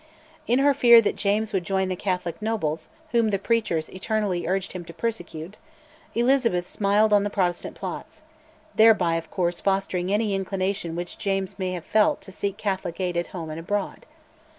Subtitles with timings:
[0.47, 4.71] In her fear that James would join the Catholic nobles, whom the preachers eternally urged
[4.73, 5.57] him to persecute,
[6.15, 8.23] Elizabeth smiled on the Protestant plots
[8.73, 13.15] thereby, of course, fostering any inclination which James may have felt to seek Catholic aid
[13.15, 14.07] at home and abroad.